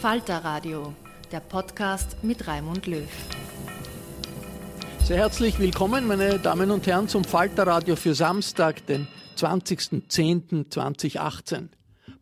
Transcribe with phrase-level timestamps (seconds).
[0.00, 0.94] Falter Radio,
[1.32, 3.08] der Podcast mit Raimund Löw.
[5.02, 11.70] Sehr herzlich willkommen, meine Damen und Herren, zum Falter Radio für Samstag, den 20.10.2018.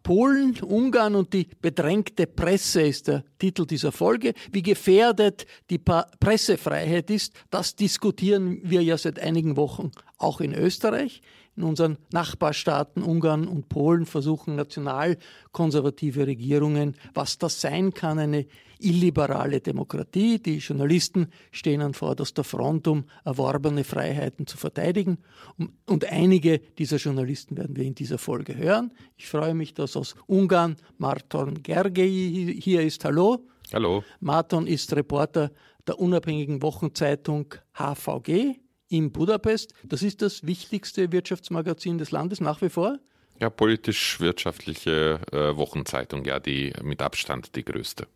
[0.02, 4.32] Polen, Ungarn und die bedrängte Presse ist der Titel dieser Folge.
[4.50, 11.20] Wie gefährdet die Pressefreiheit ist, das diskutieren wir ja seit einigen Wochen auch in Österreich.
[11.56, 18.46] In unseren Nachbarstaaten Ungarn und Polen versuchen nationalkonservative Regierungen, was das sein kann, eine
[18.78, 20.38] illiberale Demokratie.
[20.38, 25.16] Die Journalisten stehen an vorderster Front, um erworbene Freiheiten zu verteidigen.
[25.86, 28.92] Und einige dieser Journalisten werden wir in dieser Folge hören.
[29.16, 33.02] Ich freue mich, dass aus Ungarn Marton Gergely hier ist.
[33.06, 33.46] Hallo.
[33.72, 34.04] Hallo.
[34.20, 35.50] Marton ist Reporter
[35.86, 38.56] der unabhängigen Wochenzeitung HVG
[38.88, 39.74] in Budapest.
[39.84, 42.98] Das ist das wichtigste Wirtschaftsmagazin des Landes nach wie vor.
[43.40, 48.06] Ja, politisch-wirtschaftliche äh, Wochenzeitung, ja, die mit Abstand die größte.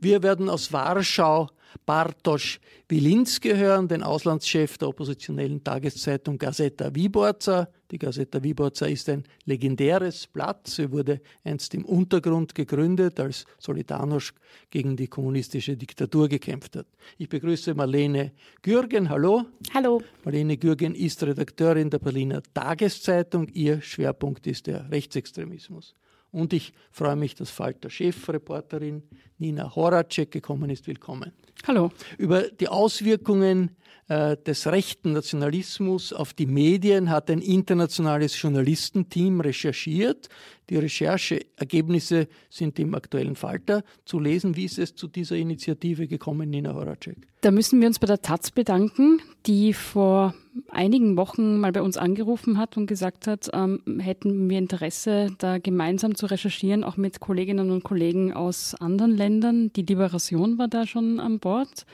[0.00, 1.48] Wir werden aus Warschau
[1.86, 7.68] Bartosz Wilinski hören, den Auslandschef der oppositionellen Tageszeitung Gazeta Wyborca.
[7.90, 10.66] Die Gazeta Wyborca ist ein legendäres Blatt.
[10.66, 14.34] Sie wurde einst im Untergrund gegründet, als Solidarność
[14.70, 16.86] gegen die kommunistische Diktatur gekämpft hat.
[17.18, 18.32] Ich begrüße Marlene
[18.62, 19.08] Gürgen.
[19.08, 19.44] Hallo.
[19.72, 20.02] Hallo.
[20.24, 23.48] Marlene Gürgen ist Redakteurin der Berliner Tageszeitung.
[23.48, 25.94] Ihr Schwerpunkt ist der Rechtsextremismus.
[26.32, 29.02] Und ich freue mich, dass Falter Chefreporterin
[29.38, 30.86] Nina Horacek gekommen ist.
[30.86, 31.32] Willkommen.
[31.66, 31.90] Hallo.
[32.18, 33.76] Über die Auswirkungen
[34.10, 40.28] des rechten Nationalismus auf die Medien hat ein internationales Journalistenteam recherchiert.
[40.68, 44.56] Die Rechercheergebnisse sind im aktuellen Falter zu lesen.
[44.56, 47.18] Wie ist es zu dieser Initiative gekommen, Nina Horacek?
[47.42, 50.34] Da müssen wir uns bei der Taz bedanken, die vor
[50.70, 55.58] einigen Wochen mal bei uns angerufen hat und gesagt hat, ähm, hätten wir Interesse, da
[55.58, 59.72] gemeinsam zu recherchieren, auch mit Kolleginnen und Kollegen aus anderen Ländern.
[59.74, 61.86] Die Liberation war da schon an Bord.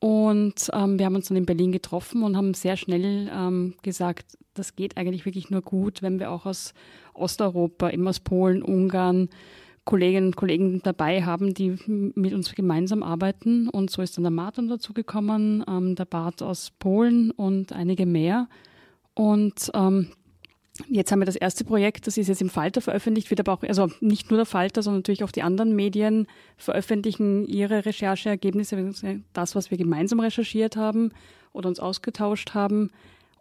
[0.00, 4.38] Und ähm, wir haben uns dann in Berlin getroffen und haben sehr schnell ähm, gesagt,
[4.54, 6.72] das geht eigentlich wirklich nur gut, wenn wir auch aus
[7.12, 9.28] Osteuropa, eben aus Polen, Ungarn,
[9.84, 13.68] Kolleginnen und Kollegen dabei haben, die mit uns gemeinsam arbeiten.
[13.68, 18.06] Und so ist dann der Martin dazu gekommen, ähm, der Bart aus Polen und einige
[18.06, 18.48] mehr.
[19.14, 20.12] Und ähm,
[20.88, 23.62] Jetzt haben wir das erste Projekt, das ist jetzt im Falter veröffentlicht, wird aber auch,
[23.62, 26.26] also nicht nur der Falter, sondern natürlich auch die anderen Medien
[26.56, 31.12] veröffentlichen ihre Rechercheergebnisse, das, was wir gemeinsam recherchiert haben
[31.52, 32.90] oder uns ausgetauscht haben.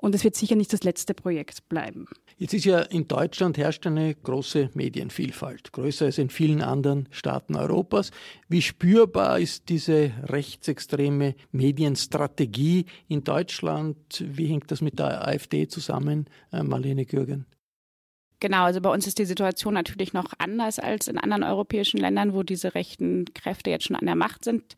[0.01, 2.07] Und es wird sicher nicht das letzte Projekt bleiben.
[2.37, 7.57] Jetzt ist ja in Deutschland herrscht eine große Medienvielfalt, größer als in vielen anderen Staaten
[7.57, 8.11] Europas.
[8.47, 14.23] Wie spürbar ist diese rechtsextreme Medienstrategie in Deutschland?
[14.25, 17.45] Wie hängt das mit der AfD zusammen, äh, Marlene Gürgen?
[18.41, 22.33] Genau, also bei uns ist die Situation natürlich noch anders als in anderen europäischen Ländern,
[22.33, 24.75] wo diese rechten Kräfte jetzt schon an der Macht sind.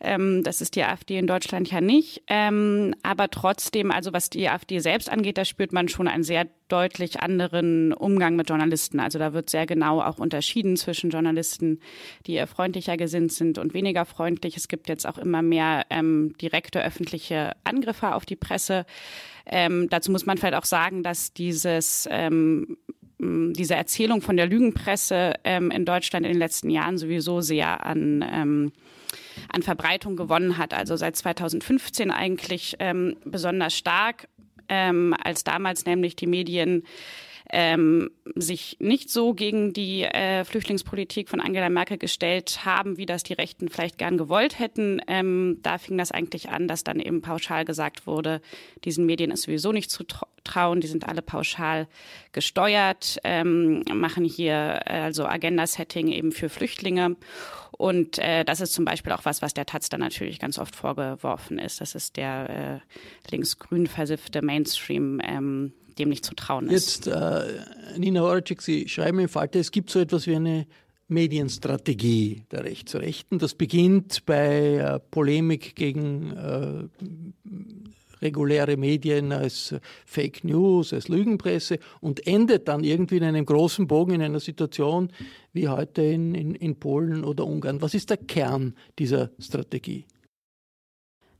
[0.00, 2.22] Ähm, das ist die AfD in Deutschland ja nicht.
[2.26, 6.48] Ähm, aber trotzdem, also was die AfD selbst angeht, da spürt man schon einen sehr
[6.68, 8.98] deutlich anderen Umgang mit Journalisten.
[8.98, 11.78] Also da wird sehr genau auch unterschieden zwischen Journalisten,
[12.26, 14.56] die eher freundlicher gesinnt sind und weniger freundlich.
[14.56, 18.84] Es gibt jetzt auch immer mehr ähm, direkte öffentliche Angriffe auf die Presse.
[19.46, 22.76] Ähm, dazu muss man vielleicht auch sagen, dass dieses ähm,
[23.18, 28.24] diese Erzählung von der Lügenpresse ähm, in Deutschland in den letzten Jahren sowieso sehr an,
[28.30, 28.72] ähm,
[29.50, 30.74] an Verbreitung gewonnen hat.
[30.74, 34.28] Also seit 2015 eigentlich ähm, besonders stark,
[34.68, 36.82] ähm, als damals nämlich die Medien
[37.50, 43.22] ähm, sich nicht so gegen die äh, Flüchtlingspolitik von Angela Merkel gestellt haben, wie das
[43.22, 45.00] die Rechten vielleicht gern gewollt hätten.
[45.06, 48.40] Ähm, da fing das eigentlich an, dass dann eben pauschal gesagt wurde,
[48.84, 50.04] diesen Medien ist sowieso nicht zu
[50.44, 51.88] trauen, die sind alle pauschal
[52.32, 57.16] gesteuert, ähm, machen hier äh, also Agenda-Setting eben für Flüchtlinge.
[57.72, 60.74] Und äh, das ist zum Beispiel auch was, was der Taz dann natürlich ganz oft
[60.74, 61.80] vorgeworfen ist.
[61.80, 67.06] Das ist der äh, linksgrün versiffte Mainstream, ähm, dem nicht zu trauen ist.
[67.06, 70.66] Jetzt, äh, Nina Horacek, Sie schreiben im Falter, es gibt so etwas wie eine
[71.08, 73.38] Medienstrategie der Rechtsrechten.
[73.38, 76.88] Das beginnt bei äh, Polemik gegen äh,
[78.22, 84.14] reguläre Medien als Fake News, als Lügenpresse und endet dann irgendwie in einem großen Bogen
[84.14, 85.10] in einer Situation
[85.52, 87.82] wie heute in, in, in Polen oder Ungarn.
[87.82, 90.06] Was ist der Kern dieser Strategie?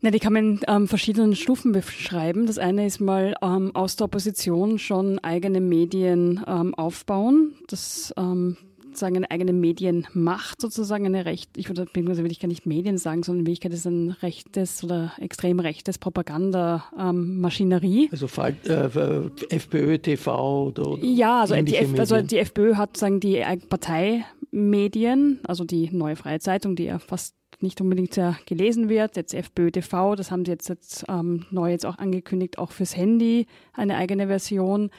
[0.00, 2.46] Na, die kann man in ähm, verschiedenen Stufen beschreiben.
[2.46, 7.54] Das eine ist mal ähm, aus der Opposition schon eigene Medien ähm, aufbauen.
[7.68, 8.56] Das ähm,
[8.96, 13.22] sozusagen eine eigene Medienmacht, sozusagen eine Recht, ich würde, will ich gar nicht Medien sagen,
[13.22, 18.04] sondern in Wirklichkeit ist ein rechtes oder extrem rechtes Propagandamaschinerie.
[18.04, 22.96] Ähm, also äh, FPÖ, TV oder, oder Ja, also die, F, also die FPÖ hat
[22.96, 27.34] sagen die Parteimedien, also die Neue Freie Zeitung, die ja fast
[27.66, 29.16] nicht unbedingt sehr gelesen wird.
[29.16, 32.96] Jetzt FPÖ TV, das haben sie jetzt, jetzt ähm, neu jetzt auch angekündigt, auch fürs
[32.96, 34.90] Handy eine eigene Version.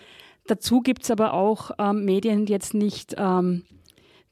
[0.46, 3.64] Dazu gibt es aber auch ähm, Medien, die jetzt nicht ähm,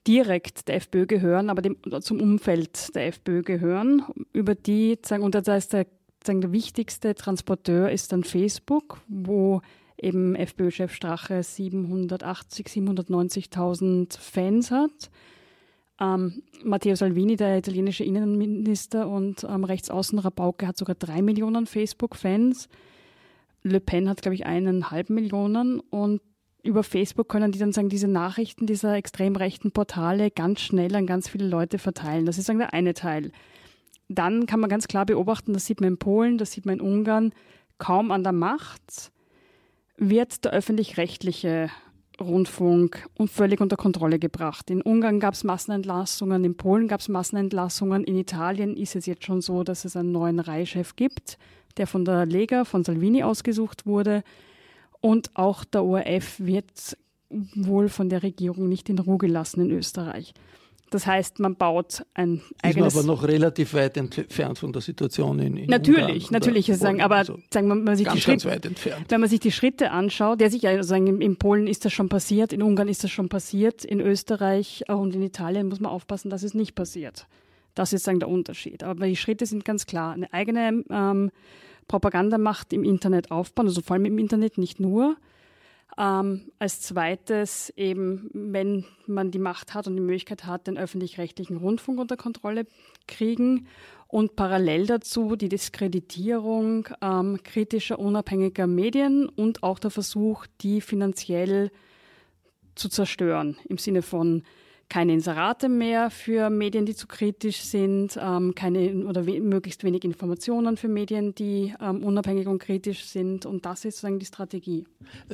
[0.08, 4.04] direkt der FPÖ gehören, aber dem, zum Umfeld der FPÖ gehören,
[4.34, 5.88] über die, sagen, und das heißt, der,
[6.24, 9.62] sagen, der wichtigste Transporteur ist dann Facebook, wo
[10.00, 15.10] eben FPÖ-Chef Strache 780, 790.000 Fans hat.
[16.00, 22.68] Ähm, Matteo Salvini, der italienische Innenminister und ähm, Rechtsaußen Rabauke hat sogar drei Millionen Facebook-Fans.
[23.63, 26.21] Le Pen hat, glaube ich, eineinhalb Millionen und
[26.63, 31.06] über Facebook können die dann sagen, diese Nachrichten dieser extrem rechten Portale ganz schnell an
[31.06, 32.25] ganz viele Leute verteilen.
[32.25, 33.31] Das ist sagen der eine Teil.
[34.09, 36.81] Dann kann man ganz klar beobachten, das sieht man in Polen, das sieht man in
[36.81, 37.33] Ungarn,
[37.77, 39.12] kaum an der Macht
[39.98, 41.69] wird der öffentlich-rechtliche
[42.19, 44.69] Rundfunk völlig unter Kontrolle gebracht.
[44.69, 49.25] In Ungarn gab es Massenentlassungen, in Polen gab es Massenentlassungen, in Italien ist es jetzt
[49.25, 51.38] schon so, dass es einen neuen Reihchef gibt,
[51.77, 54.23] der von der Lega, von Salvini ausgesucht wurde.
[55.01, 56.97] Und auch der ORF wird
[57.29, 60.33] wohl von der Regierung nicht in Ruhe gelassen in Österreich.
[60.95, 62.94] Das heißt, man baut ein eigenes.
[62.94, 66.68] Ist aber noch relativ weit entfernt von der Situation in, in Natürlich, natürlich.
[66.68, 69.07] Sagen, aber also sagen, wenn, man sich ganz, die Schritte, weit entfernt.
[69.09, 72.07] wenn man sich die Schritte anschaut, der sich ja sagen, in Polen ist das schon
[72.07, 76.30] passiert, in Ungarn ist das schon passiert, in Österreich und in Italien muss man aufpassen,
[76.30, 77.27] dass es nicht passiert.
[77.74, 78.86] Das ist sagen der Unterschied.
[78.86, 80.13] Aber die Schritte sind ganz klar.
[80.13, 81.30] Eine eigene ähm,
[81.89, 85.18] Propagandamacht im Internet aufbauen, also vor allem im Internet, nicht nur.
[85.97, 91.57] Ähm, als zweites eben, wenn man die Macht hat und die Möglichkeit hat, den öffentlich-rechtlichen
[91.57, 92.68] Rundfunk unter Kontrolle
[93.07, 93.68] kriegen.
[94.07, 101.72] Und parallel dazu die Diskreditierung ähm, kritischer, unabhängiger Medien und auch der Versuch, die finanziell
[102.75, 104.43] zu zerstören im Sinne von
[104.89, 110.04] keine Inserate mehr für Medien, die zu kritisch sind, ähm, keine oder we möglichst wenig
[110.04, 113.46] Informationen für Medien, die ähm, unabhängig und kritisch sind.
[113.46, 114.86] Und das ist sozusagen die Strategie.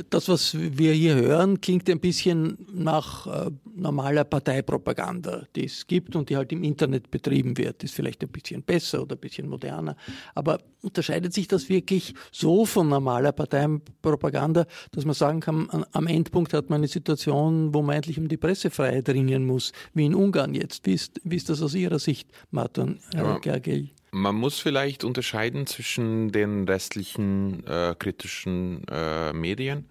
[0.09, 6.15] Das, was wir hier hören, klingt ein bisschen nach äh, normaler Parteipropaganda, die es gibt
[6.15, 7.83] und die halt im Internet betrieben wird.
[7.83, 9.95] Ist vielleicht ein bisschen besser oder ein bisschen moderner.
[10.35, 16.53] Aber unterscheidet sich das wirklich so von normaler Parteipropaganda, dass man sagen kann, am Endpunkt
[16.53, 20.15] hat man eine Situation, wo man eigentlich um die Pressefreiheit ringen sein muss, wie in
[20.15, 20.85] Ungarn jetzt.
[20.85, 23.91] Wie ist, wie ist das aus Ihrer Sicht, Martin ja, Gergely?
[24.11, 29.89] Man muss vielleicht unterscheiden zwischen den restlichen äh, kritischen äh, Medien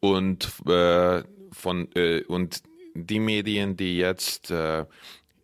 [0.00, 2.62] und, äh, von, äh, und
[2.94, 4.84] die Medien, die jetzt äh,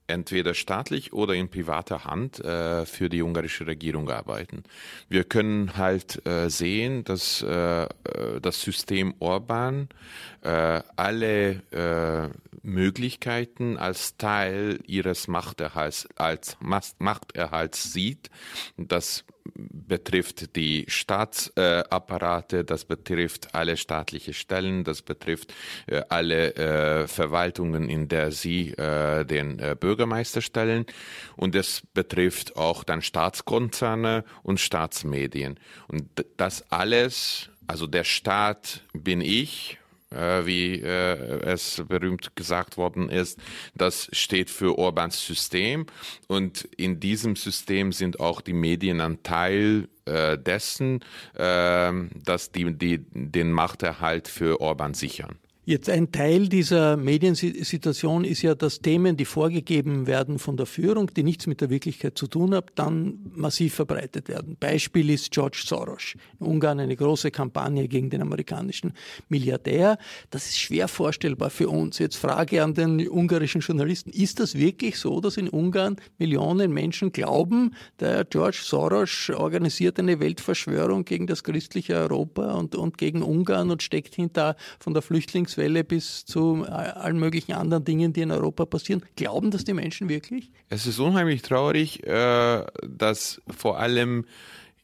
[0.06, 4.62] entweder staatlich oder in privater Hand äh, für die ungarische Regierung arbeiten.
[5.08, 7.88] Wir können halt äh, sehen, dass äh, äh
[8.40, 9.88] das System Orban
[10.42, 12.28] äh, alle äh,
[12.62, 18.30] Möglichkeiten als Teil ihres Machterhalts, als Machterhalts sieht.
[18.76, 25.54] Das betrifft die Staatsapparate, das betrifft alle staatliche Stellen, das betrifft
[25.86, 30.86] äh, alle äh, Verwaltungen, in der sie äh, den Bürgermeister stellen
[31.36, 35.58] und es betrifft auch dann Staatskonzerne und Staatsmedien.
[35.88, 39.78] Und das alles, also der Staat bin ich,
[40.16, 43.38] äh, wie äh, es berühmt gesagt worden ist,
[43.74, 45.86] das steht für Orbans System
[46.26, 51.00] und in diesem System sind auch die Medien ein Teil äh, dessen,
[51.34, 51.92] äh,
[52.24, 55.38] dass die, die den Machterhalt für Orban sichern.
[55.68, 61.10] Jetzt ein Teil dieser Mediensituation ist ja, dass Themen, die vorgegeben werden von der Führung,
[61.12, 64.56] die nichts mit der Wirklichkeit zu tun haben, dann massiv verbreitet werden.
[64.60, 66.14] Beispiel ist George Soros.
[66.38, 68.92] In Ungarn eine große Kampagne gegen den amerikanischen
[69.28, 69.98] Milliardär.
[70.30, 71.98] Das ist schwer vorstellbar für uns.
[71.98, 74.10] Jetzt Frage an den ungarischen Journalisten.
[74.10, 80.20] Ist das wirklich so, dass in Ungarn Millionen Menschen glauben, der George Soros organisiert eine
[80.20, 85.55] Weltverschwörung gegen das christliche Europa und, und gegen Ungarn und steckt hinter von der Flüchtlings
[85.56, 89.02] Flüchtlingswelle bis zu allen möglichen anderen Dingen, die in Europa passieren.
[89.16, 90.50] Glauben das die Menschen wirklich?
[90.68, 94.24] Es ist unheimlich traurig, äh, dass vor allem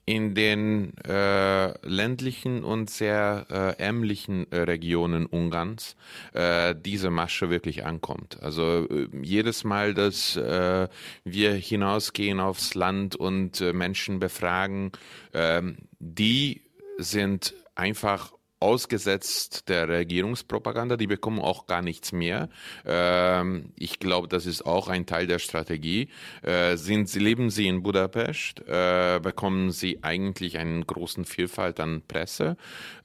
[0.05, 5.95] in den äh, ländlichen und sehr äh, ärmlichen äh, Regionen Ungarns
[6.33, 8.43] äh, diese Masche wirklich ankommt.
[8.43, 10.89] Also äh, jedes Mal, dass äh,
[11.25, 14.91] wir hinausgehen aufs Land und äh, Menschen befragen,
[15.33, 15.63] äh,
[16.01, 16.63] die
[16.99, 20.97] sind einfach ausgesetzt der Regierungspropaganda.
[20.97, 22.49] Die bekommen auch gar nichts mehr.
[22.87, 26.09] Ähm, ich glaube, das ist auch ein Teil der Strategie.
[26.43, 32.03] Äh, sind sie, leben sie in Budapest, äh, bekommen sie eigentlich einen großen Vielfalt an
[32.07, 32.57] Presse.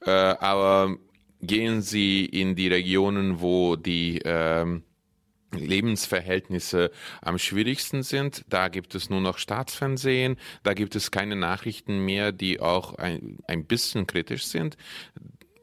[0.06, 0.96] Äh, aber
[1.40, 4.82] gehen sie in die Regionen, wo die ähm,
[5.52, 6.90] Lebensverhältnisse
[7.22, 8.44] am schwierigsten sind.
[8.48, 13.38] Da gibt es nur noch Staatsfernsehen, da gibt es keine Nachrichten mehr, die auch ein,
[13.46, 14.76] ein bisschen kritisch sind.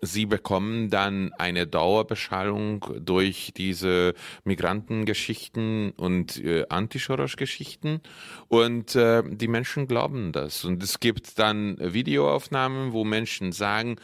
[0.05, 8.01] Sie bekommen dann eine Dauerbeschallung durch diese Migrantengeschichten und äh, Antischorosch-Geschichten
[8.47, 10.65] und äh, die Menschen glauben das.
[10.65, 13.97] Und es gibt dann Videoaufnahmen, wo Menschen sagen,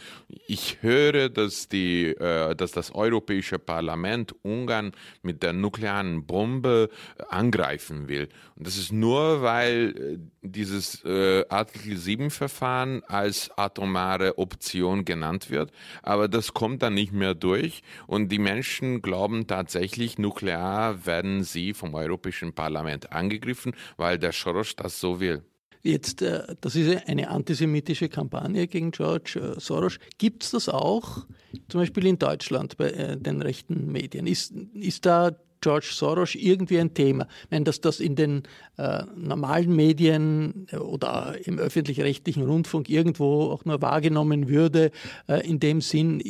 [0.48, 4.91] ich höre, dass, die, äh, dass das Europäische Parlament Ungarn
[5.22, 6.89] mit der nuklearen Bombe
[7.29, 8.29] angreifen will.
[8.55, 15.72] Und das ist nur, weil äh, dieses äh, Artikel 7-Verfahren als atomare Option genannt wird
[16.01, 21.74] aber das kommt dann nicht mehr durch und die Menschen glauben tatsächlich, nuklear werden sie
[21.74, 25.43] vom Europäischen Parlament angegriffen, weil der Soros das so will.
[25.83, 29.98] Jetzt, äh, das ist eine antisemitische Kampagne gegen George äh, Soros.
[30.17, 31.25] Gibt es das auch
[31.69, 34.27] zum Beispiel in Deutschland bei äh, den rechten Medien?
[34.27, 35.31] Ist, ist da
[35.62, 37.27] George Soros irgendwie ein Thema.
[37.44, 38.44] Ich meine, dass das in den
[38.77, 44.91] äh, normalen Medien äh, oder im öffentlich-rechtlichen Rundfunk irgendwo auch nur wahrgenommen würde,
[45.27, 46.22] äh, in dem Sinn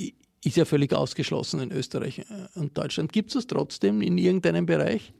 [0.43, 3.13] ist ja völlig ausgeschlossen in Österreich äh, und Deutschland.
[3.13, 5.13] Gibt es das trotzdem in irgendeinem Bereich?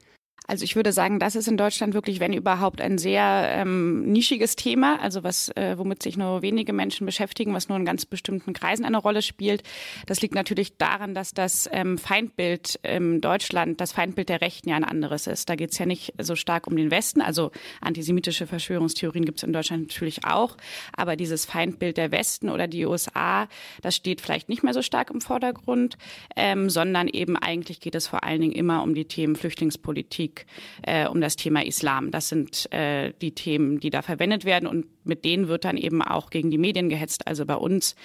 [0.51, 4.57] Also ich würde sagen, das ist in Deutschland wirklich, wenn überhaupt, ein sehr ähm, nischiges
[4.57, 8.51] Thema, also was, äh, womit sich nur wenige Menschen beschäftigen, was nur in ganz bestimmten
[8.51, 9.63] Kreisen eine Rolle spielt.
[10.07, 14.75] Das liegt natürlich daran, dass das ähm, Feindbild in Deutschland, das Feindbild der Rechten ja
[14.75, 15.47] ein anderes ist.
[15.47, 19.43] Da geht es ja nicht so stark um den Westen, also antisemitische Verschwörungstheorien gibt es
[19.43, 20.57] in Deutschland natürlich auch,
[20.91, 23.47] aber dieses Feindbild der Westen oder die USA,
[23.81, 25.97] das steht vielleicht nicht mehr so stark im Vordergrund,
[26.35, 30.40] ähm, sondern eben eigentlich geht es vor allen Dingen immer um die Themen Flüchtlingspolitik,
[30.83, 32.11] Äh, um das Thema Islam.
[32.11, 36.01] Das sind äh, die Themen, die da verwendet werden und mit denen wird dann eben
[36.01, 37.27] auch gegen die Medien gehetzt.
[37.27, 37.95] Also bei uns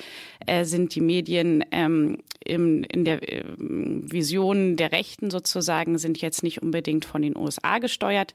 [0.47, 6.43] äh, sind die Medien ähm, im, in der äh, Vision der Rechten sozusagen sind jetzt
[6.43, 8.35] nicht unbedingt von den USA gesteuert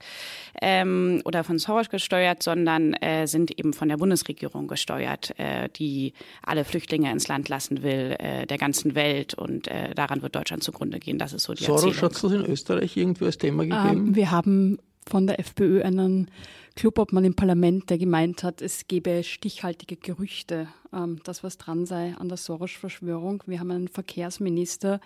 [0.62, 6.14] ähm, oder von Soros gesteuert, sondern äh, sind eben von der Bundesregierung gesteuert, äh, die
[6.44, 10.64] alle Flüchtlinge ins Land lassen will, äh, der ganzen Welt und äh, daran wird Deutschland
[10.64, 11.18] zugrunde gehen.
[11.18, 13.91] Das ist so die Soros hat es in Österreich irgendwie als Thema gegeben?
[13.92, 16.30] Ähm, wir haben von der FPÖ einen
[16.76, 22.16] Klubobmann im Parlament, der gemeint hat, es gebe stichhaltige Gerüchte, ähm, dass was dran sei
[22.18, 23.44] an der Soros-Verschwörung.
[23.46, 25.02] Wir haben einen Verkehrsminister,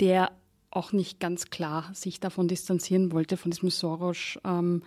[0.00, 0.32] der
[0.70, 4.38] auch nicht ganz klar sich davon distanzieren wollte, von diesem Soros.
[4.44, 4.82] Ähm,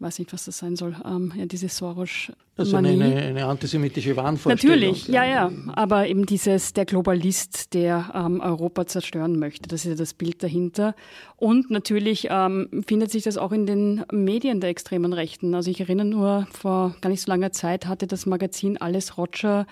[0.00, 2.32] weiß nicht, was das sein soll, ähm, ja, diese Soros.
[2.56, 4.76] Also eine, eine, eine, antisemitische Wahnvorstellung.
[4.76, 5.52] Natürlich, ja, ja.
[5.74, 10.42] Aber eben dieses, der Globalist, der ähm, Europa zerstören möchte, das ist ja das Bild
[10.42, 10.94] dahinter.
[11.36, 15.54] Und natürlich ähm, findet sich das auch in den Medien der extremen Rechten.
[15.54, 19.66] Also ich erinnere nur, vor gar nicht so langer Zeit hatte das Magazin Alles Roger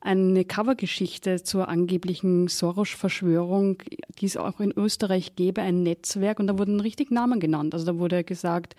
[0.00, 3.82] eine Covergeschichte zur angeblichen Soros-Verschwörung,
[4.20, 6.38] die es auch in Österreich gäbe, ein Netzwerk.
[6.38, 7.74] Und da wurden richtig Namen genannt.
[7.74, 8.76] Also da wurde gesagt,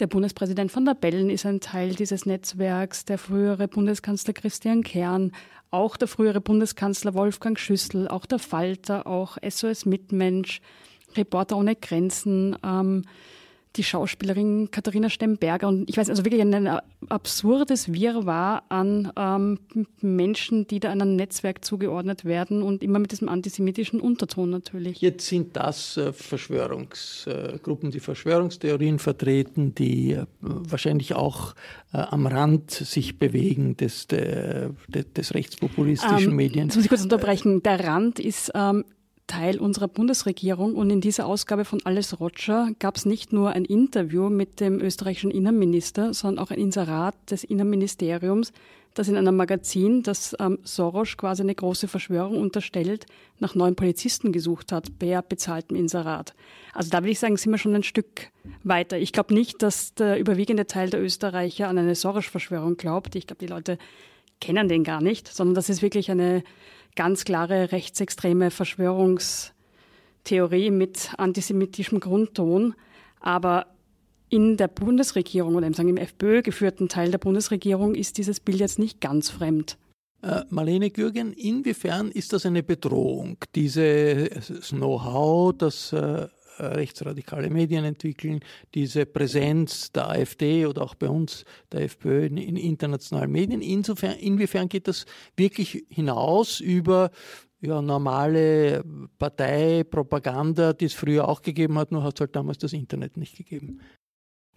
[0.00, 5.32] der Bundespräsident von der Bellen ist ein Teil dieses Netzwerks, der frühere Bundeskanzler Christian Kern,
[5.70, 10.60] auch der frühere Bundeskanzler Wolfgang Schüssel, auch der Falter, auch SOS Mitmensch,
[11.16, 13.04] Reporter ohne Grenzen, ähm,
[13.76, 19.60] die Schauspielerin Katharina Stemberger und ich weiß also wirklich ein, ein absurdes Wirrwarr an ähm,
[20.00, 25.00] Menschen, die da einem Netzwerk zugeordnet werden und immer mit diesem antisemitischen Unterton natürlich.
[25.00, 31.54] Jetzt sind das äh, Verschwörungsgruppen, die Verschwörungstheorien vertreten, die äh, wahrscheinlich auch
[31.92, 36.66] äh, am Rand sich bewegen des, de, de, des rechtspopulistischen ähm, Medien.
[36.66, 37.62] Jetzt muss ich kurz unterbrechen.
[37.62, 38.84] Der Rand ist ähm,
[39.30, 43.64] Teil unserer Bundesregierung und in dieser Ausgabe von Alles Roger gab es nicht nur ein
[43.64, 48.52] Interview mit dem österreichischen Innenminister, sondern auch ein Inserat des Innenministeriums,
[48.94, 53.06] das in einem Magazin, das ähm, Soros quasi eine große Verschwörung unterstellt,
[53.38, 56.34] nach neuen Polizisten gesucht hat, per bezahltem Inserat.
[56.74, 58.32] Also da würde ich sagen, sind wir schon ein Stück
[58.64, 58.98] weiter.
[58.98, 63.14] Ich glaube nicht, dass der überwiegende Teil der Österreicher an eine Soros-Verschwörung glaubt.
[63.14, 63.78] Ich glaube, die Leute
[64.40, 66.42] kennen den gar nicht, sondern das ist wirklich eine
[66.96, 72.74] ganz klare rechtsextreme Verschwörungstheorie mit antisemitischem Grundton.
[73.20, 73.66] Aber
[74.28, 79.00] in der Bundesregierung oder im FPÖ geführten Teil der Bundesregierung ist dieses Bild jetzt nicht
[79.00, 79.76] ganz fremd.
[80.22, 86.28] Äh, Marlene Gürgen, inwiefern ist das eine Bedrohung, dieses Know-how, das äh,
[86.58, 88.40] rechtsradikale Medien entwickeln,
[88.74, 93.62] diese Präsenz der AfD oder auch bei uns der FPÖ in, in internationalen Medien.
[93.62, 97.10] Insofern, inwiefern geht das wirklich hinaus über
[97.60, 98.82] ja, normale
[99.18, 103.36] Parteipropaganda, die es früher auch gegeben hat, nur hat es halt damals das Internet nicht
[103.36, 103.80] gegeben.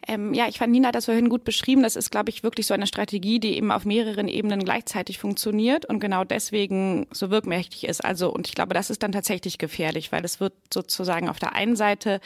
[0.07, 1.83] Ähm, ja, ich fand Nina das vorhin gut beschrieben.
[1.83, 5.85] Das ist, glaube ich, wirklich so eine Strategie, die eben auf mehreren Ebenen gleichzeitig funktioniert
[5.85, 8.03] und genau deswegen so wirkmächtig ist.
[8.03, 11.53] Also, und ich glaube, das ist dann tatsächlich gefährlich, weil es wird sozusagen auf der
[11.53, 12.19] einen Seite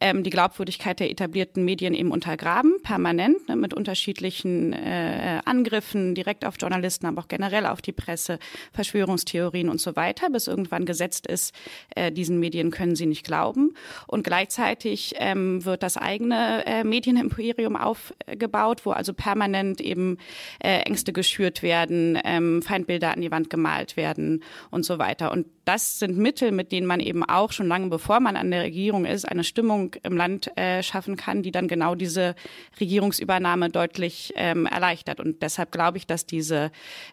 [0.00, 6.44] ähm, die Glaubwürdigkeit der etablierten Medien eben untergraben, permanent, ne, mit unterschiedlichen äh, Angriffen direkt
[6.44, 8.38] auf Journalisten, aber auch generell auf die Presse,
[8.72, 11.54] Verschwörungstheorien und so weiter, bis irgendwann gesetzt ist,
[11.94, 13.74] äh, diesen Medien können sie nicht glauben.
[14.06, 20.18] Und gleichzeitig ähm, wird das eigene äh, Medien Medienimperium aufgebaut, wo also permanent eben
[20.62, 25.32] äh, Ängste geschürt werden, ähm, Feindbilder an die Wand gemalt werden und so weiter.
[25.32, 28.62] Und das sind Mittel, mit denen man eben auch schon lange bevor man an der
[28.62, 32.34] Regierung ist, eine Stimmung im Land äh, schaffen kann, die dann genau diese
[32.78, 35.20] Regierungsübernahme deutlich ähm, erleichtert.
[35.20, 36.70] Und deshalb glaube ich, dass diese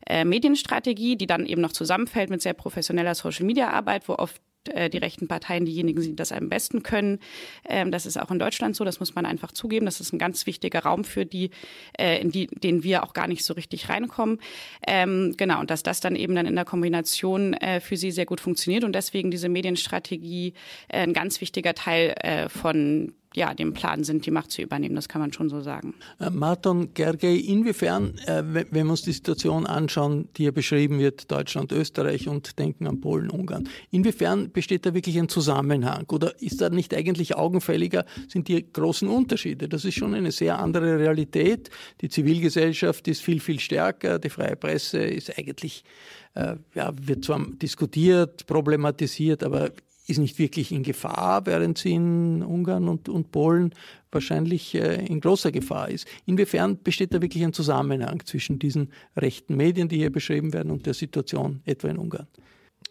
[0.08, 4.98] äh, Medienstrategie, die dann eben noch zusammenfällt mit sehr professioneller Social-Media-Arbeit, wo oft äh, die
[4.98, 7.20] rechten Parteien diejenigen sind, die das am besten können.
[7.68, 9.86] Ähm, das ist auch in Deutschland so, das muss man einfach zugeben.
[9.86, 11.52] Das ist ein ganz wichtiger Raum für die,
[11.98, 14.40] äh, in die, den wir auch gar nicht so richtig reinkommen.
[14.88, 18.26] Ähm, genau, und dass das dann eben dann in der Kombination äh, für sie sehr
[18.26, 20.54] gut funktioniert und deswegen diese Medienstrategie
[20.90, 24.96] ein ganz wichtiger Teil von ja, dem Plan sind, die Macht zu übernehmen.
[24.96, 25.94] Das kann man schon so sagen.
[26.20, 31.32] Äh, Martin Gergely, inwiefern, äh, wenn wir uns die Situation anschauen, die hier beschrieben wird,
[31.32, 36.06] Deutschland, Österreich und denken an Polen, Ungarn, inwiefern besteht da wirklich ein Zusammenhang?
[36.12, 39.68] Oder ist da nicht eigentlich augenfälliger, sind die großen Unterschiede?
[39.68, 41.70] Das ist schon eine sehr andere Realität.
[42.02, 44.20] Die Zivilgesellschaft ist viel, viel stärker.
[44.20, 45.84] Die freie Presse ist eigentlich,
[46.36, 49.72] äh, ja, wird zwar diskutiert, problematisiert, aber
[50.08, 53.74] ist nicht wirklich in Gefahr, während sie in Ungarn und, und Polen
[54.12, 56.08] wahrscheinlich äh, in großer Gefahr ist.
[56.26, 60.86] Inwiefern besteht da wirklich ein Zusammenhang zwischen diesen rechten Medien, die hier beschrieben werden, und
[60.86, 62.28] der Situation etwa in Ungarn?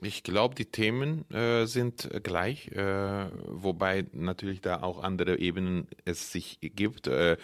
[0.05, 6.33] Ich glaube, die Themen äh, sind gleich, äh, wobei natürlich da auch andere Ebenen es
[6.33, 7.07] sich gibt.
[7.07, 7.37] Äh,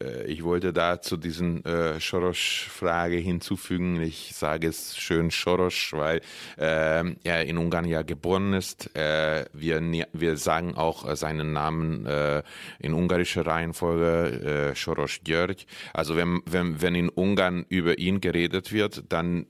[0.00, 4.00] äh ich wollte da zu diesen äh, Soros-Frage hinzufügen.
[4.00, 6.22] Ich sage es schön Soros, weil
[6.56, 8.96] äh, er in Ungarn ja geboren ist.
[8.96, 12.42] Äh, wir, wir sagen auch seinen Namen äh,
[12.78, 15.66] in ungarischer Reihenfolge äh, Soros György.
[15.92, 19.46] Also wenn, wenn, wenn in Ungarn über ihn geredet wird, dann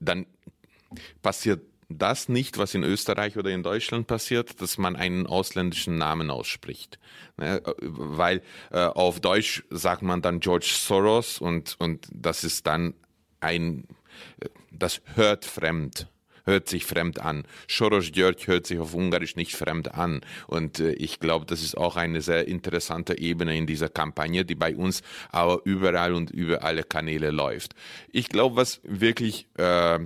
[0.00, 0.26] dann
[1.22, 6.30] passiert das nicht, was in Österreich oder in Deutschland passiert, dass man einen ausländischen Namen
[6.30, 6.98] ausspricht.
[7.36, 7.62] Ne?
[7.80, 12.94] Weil äh, auf Deutsch sagt man dann George Soros und, und das ist dann
[13.40, 13.84] ein,
[14.70, 16.08] das hört fremd.
[16.48, 17.44] hört sich fremd an.
[17.68, 20.22] Soros György hört sich auf Ungarisch nicht fremd an.
[20.46, 24.54] Und äh, ich glaube, das ist auch eine sehr interessante Ebene in dieser Kampagne, die
[24.54, 27.74] bei uns aber überall und über alle Kanäle läuft.
[28.10, 30.00] Ich glaube, was wirklich äh,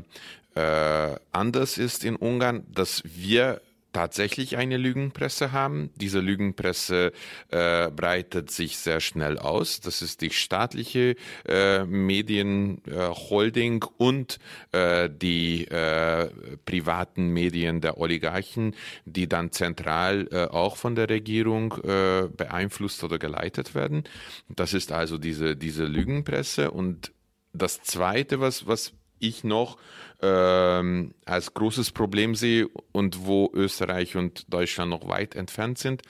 [0.54, 3.60] äh, anders ist in Ungarn, dass wir
[3.92, 5.90] tatsächlich eine Lügenpresse haben.
[5.96, 7.12] Diese Lügenpresse
[7.50, 9.80] äh, breitet sich sehr schnell aus.
[9.80, 14.38] Das ist die staatliche äh, Medienholding äh, und
[14.74, 16.30] die äh,
[16.64, 23.18] privaten Medien der Oligarchen, die dann zentral äh, auch von der Regierung äh, beeinflusst oder
[23.18, 24.04] geleitet werden.
[24.48, 26.70] Das ist also diese, diese Lügenpresse.
[26.70, 27.12] Und
[27.52, 29.78] das Zweite, was, was ich noch
[30.22, 36.02] ähm, als großes Problem sehe und wo Österreich und Deutschland noch weit entfernt sind.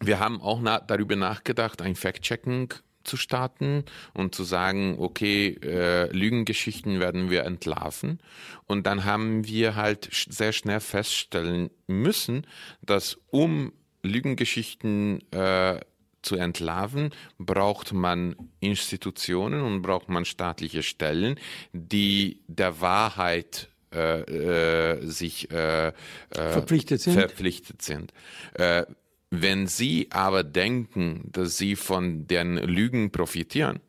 [0.00, 2.74] Wir haben auch na darüber nachgedacht, ein Fact-Checking
[3.06, 8.18] zu starten und zu sagen, okay, äh, Lügengeschichten werden wir entlarven.
[8.66, 12.46] Und dann haben wir halt sehr schnell feststellen müssen,
[12.82, 15.80] dass um Lügengeschichten äh,
[16.26, 21.38] zu entlarven, braucht man Institutionen und braucht man staatliche Stellen,
[21.72, 25.92] die der Wahrheit äh, äh, sich äh, äh
[26.30, 27.14] verpflichtet sind.
[27.14, 28.12] Verpflichtet sind.
[28.54, 28.84] Äh,
[29.30, 33.80] wenn Sie aber denken, dass Sie von den Lügen profitieren,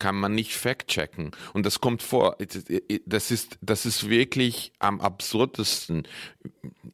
[0.00, 1.30] kann man nicht fact-checken.
[1.52, 2.36] Und das kommt vor.
[3.06, 6.08] Das ist, das ist wirklich am absurdesten.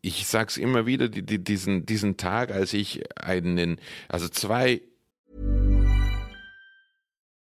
[0.02, 4.82] Ich sage es immer wieder, die, die, diesen, diesen Tag, als ich einen, also zwei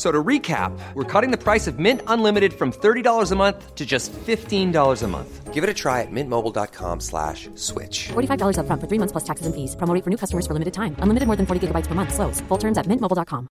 [0.00, 3.84] So to recap, we're cutting the price of Mint Unlimited from $30 a month to
[3.84, 5.52] just $15 a month.
[5.52, 8.08] Give it a try at mintmobile.com slash switch.
[8.08, 9.76] $45 up front for three months plus taxes and fees.
[9.76, 10.96] Promo for new customers for limited time.
[11.00, 12.14] Unlimited more than 40 gigabytes per month.
[12.14, 12.40] Slows.
[12.48, 13.48] Full terms at mintmobile.com.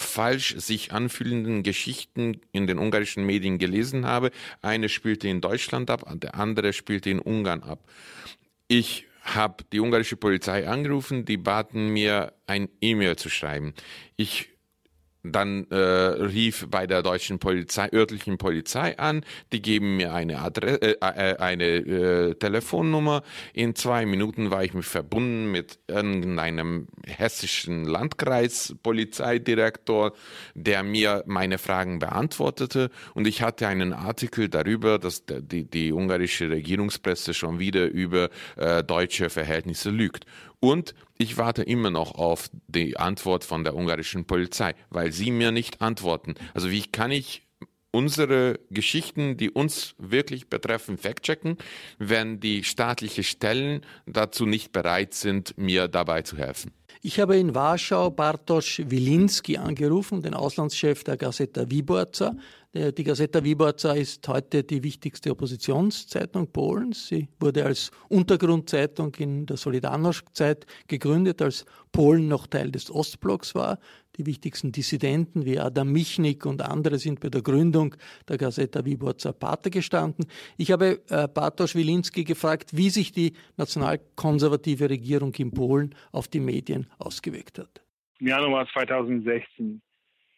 [0.00, 4.30] falsch sich anfühlenden Geschichten in den ungarischen Medien gelesen habe.
[4.62, 7.80] Eine spielte in Deutschland ab, der andere spielte in Ungarn ab.
[8.68, 13.74] Ich habe die ungarische Polizei angerufen, die baten mir ein E-Mail zu schreiben.
[14.16, 14.50] Ich
[15.22, 20.80] dann äh, rief bei der deutschen Polizei, örtlichen Polizei an, die geben mir eine, Adresse,
[20.80, 23.22] äh, äh, eine äh, Telefonnummer.
[23.52, 30.12] In zwei Minuten war ich mich verbunden mit irgendeinem hessischen Landkreispolizeidirektor,
[30.54, 32.90] der mir meine Fragen beantwortete.
[33.14, 38.82] Und ich hatte einen Artikel darüber, dass die, die ungarische Regierungspresse schon wieder über äh,
[38.84, 40.26] deutsche Verhältnisse lügt.
[40.60, 45.52] Und ich warte immer noch auf die Antwort von der ungarischen Polizei, weil sie mir
[45.52, 46.34] nicht antworten.
[46.54, 47.46] Also wie kann ich
[47.90, 51.56] unsere Geschichten, die uns wirklich betreffen, fact-checken,
[51.98, 56.72] wenn die staatlichen Stellen dazu nicht bereit sind, mir dabei zu helfen?
[57.00, 62.34] Ich habe in Warschau Bartosz Wilinski angerufen, den Auslandschef der Gazeta Wyborcza.
[62.74, 67.06] Die Gazeta Wyborcza ist heute die wichtigste Oppositionszeitung Polens.
[67.06, 73.78] Sie wurde als Untergrundzeitung in der Solidarność-Zeit gegründet, als Polen noch Teil des Ostblocks war.
[74.18, 77.94] Die wichtigsten Dissidenten wie Adam Michnik und andere sind bei der Gründung
[78.28, 80.26] der Gazeta Wyborcza Pate gestanden.
[80.56, 86.40] Ich habe äh, Bartosz Wilinski gefragt, wie sich die nationalkonservative Regierung in Polen auf die
[86.40, 87.80] Medien ausgewirkt hat.
[88.18, 89.80] Im Januar 2016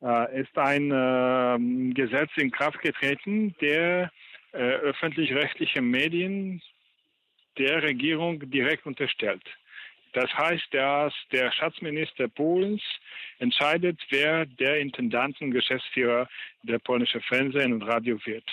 [0.02, 4.12] äh, ist ein äh, Gesetz in Kraft getreten, der
[4.52, 6.60] äh, öffentlich-rechtliche Medien
[7.56, 9.42] der Regierung direkt unterstellt.
[10.12, 12.82] Das heißt, dass der Schatzminister Polens
[13.38, 16.28] entscheidet, wer der Intendanten, Geschäftsführer
[16.62, 18.44] der polnischen Fernsehen und Radio wird.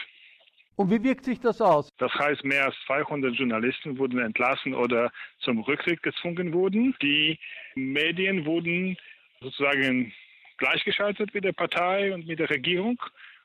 [0.76, 1.90] Und wie wirkt sich das aus?
[1.98, 6.96] Das heißt, mehr als 200 Journalisten wurden entlassen oder zum Rücktritt gezwungen wurden.
[7.02, 7.40] Die
[7.74, 8.96] Medien wurden
[9.42, 10.14] sozusagen
[10.58, 13.02] gleichgeschaltet mit der Partei und mit der Regierung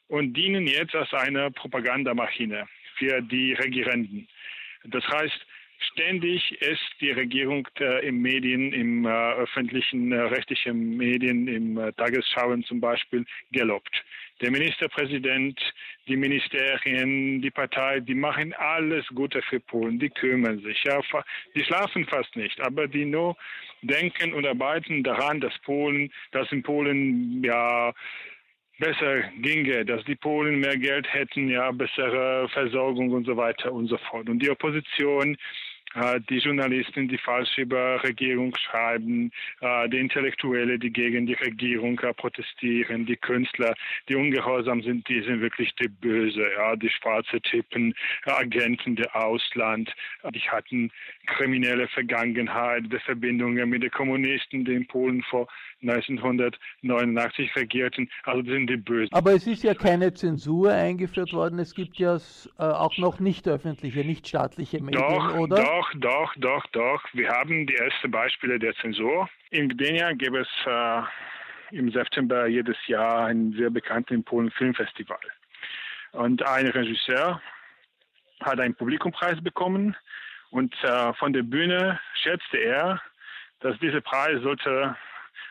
[0.09, 4.29] und dienen jetzt als eine Propagandamaschine für die Regierenden.
[4.85, 5.47] Das heißt,
[5.91, 11.93] Ständig ist die Regierung äh, im Medien, im äh, öffentlichen, äh, rechtlichen Medien, im äh,
[11.95, 14.05] Tagesschauen zum Beispiel gelobt.
[14.41, 15.61] Der Ministerpräsident,
[16.07, 20.83] die Ministerien, die Partei, die machen alles Gute für Polen, die kümmern sich.
[20.85, 21.01] Ja,
[21.55, 23.37] die schlafen fast nicht, aber die nur
[23.83, 27.93] denken und arbeiten daran, dass Polen, dass in Polen ja
[28.79, 33.87] besser ginge, dass die Polen mehr Geld hätten, ja, bessere Versorgung und so weiter und
[33.87, 34.29] so fort.
[34.29, 35.37] Und die Opposition
[36.31, 42.15] die Journalisten, die falsch über Regierung schreiben, äh, die Intellektuelle, die gegen die Regierung äh,
[42.15, 43.75] protestieren, die Künstler,
[44.09, 49.93] die ungehorsam sind, die sind wirklich die Böse, ja, die schwarze Tippen, Agenten der Ausland,
[50.35, 50.91] die hatten
[51.27, 55.47] kriminelle Vergangenheit, die Verbindungen mit den Kommunisten, die in Polen vor
[55.83, 59.13] 1989 regierten, also sind die Bösen.
[59.13, 62.19] Aber es ist ja keine Zensur eingeführt worden, es gibt ja
[62.57, 65.57] auch noch nicht öffentliche, nicht staatliche Medien, doch, oder?
[65.57, 67.03] Doch, doch, doch, doch.
[67.13, 69.29] Wir haben die ersten Beispiele der Zensur.
[69.51, 71.03] In Gdynia gäbe es äh,
[71.77, 75.21] im September jedes Jahr ein sehr bekanntes in Polen Filmfestival.
[76.13, 77.41] Und ein Regisseur
[78.41, 79.97] hat einen Publikumpreis bekommen
[80.51, 83.01] und äh, von der Bühne schätzte er,
[83.61, 84.97] dass dieser Preis sollte,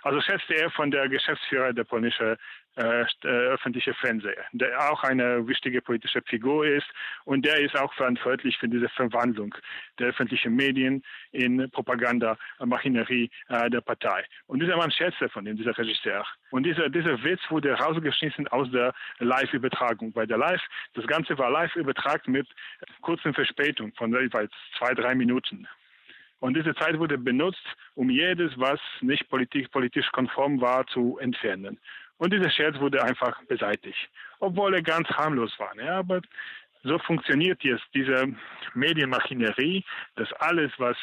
[0.03, 2.37] also schätzte er von der Geschäftsführer der polnischen
[2.77, 6.87] äh, äh, öffentliche Fernseher, der auch eine wichtige politische Figur ist
[7.25, 9.53] und der ist auch verantwortlich für diese Verwandlung
[9.99, 14.23] der öffentlichen Medien in Propagandamaschinerie äh, der Partei.
[14.47, 16.25] Und dieser Mann schätzte von ihm, dieser Regisseur.
[16.51, 20.13] Und dieser, dieser Witz wurde rausgeschnitten aus der Live-Übertragung.
[20.13, 20.61] Bei der Live,
[20.93, 22.47] das Ganze war live übertragen mit
[23.01, 25.67] kurzen Verspätung von jeweils zwei, drei Minuten.
[26.41, 31.79] Und diese Zeit wurde benutzt, um jedes, was nicht politisch, politisch konform war, zu entfernen.
[32.21, 33.97] Und dieser Scherz wurde einfach beseitigt,
[34.39, 35.75] obwohl er ganz harmlos war.
[35.75, 36.21] Ja, aber
[36.83, 38.27] so funktioniert jetzt diese
[38.75, 39.83] Medienmaschinerie,
[40.17, 40.95] dass alles, was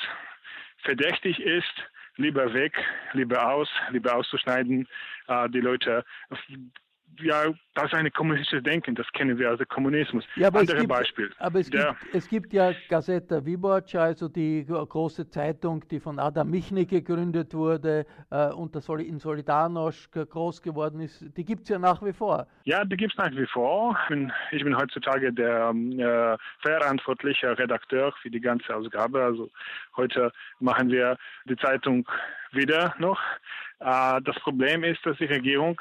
[0.84, 1.74] verdächtig ist,
[2.18, 2.72] lieber weg,
[3.14, 4.86] lieber aus, lieber auszuschneiden,
[5.26, 6.04] äh, die Leute
[7.20, 7.44] ja,
[7.74, 10.24] das ist ein kommunistisches Denken, das kennen wir dem Kommunismus.
[10.36, 11.30] Ja, aber Andere Beispiel.
[11.38, 16.18] Aber es, Der, gibt, es gibt ja Gazeta Wyborcza, also die große Zeitung, die von
[16.18, 21.24] Adam Michny gegründet wurde äh, und in Solidarność groß geworden ist.
[21.36, 22.46] Die gibt es ja nach wie vor.
[22.64, 23.96] Ja, die gibt es nach wie vor.
[24.04, 29.22] Ich bin, ich bin heutzutage der äh, verantwortliche Redakteur für die ganze Ausgabe.
[29.22, 29.50] Also
[29.96, 31.16] heute machen wir
[31.46, 32.08] die Zeitung
[32.52, 33.20] wieder noch.
[33.80, 35.80] Äh, das Problem ist, dass die Regierung